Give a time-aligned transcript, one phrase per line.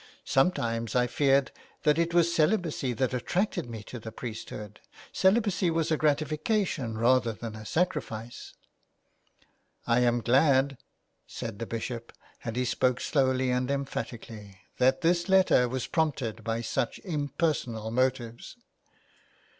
[0.25, 1.51] Sometimes I feared
[1.83, 4.79] that it was celibacy that attracted me to the priesthood.
[5.11, 8.55] Celibacy was a gratification rather than a sacrifice."
[9.19, 10.79] *' I am glad,"
[11.27, 12.11] said the Bishop,
[12.43, 18.57] and he spoke slowly and emphatically,'' that this letter was prompted by such impersonal motives."